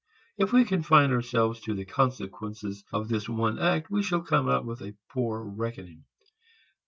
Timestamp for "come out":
4.23-4.65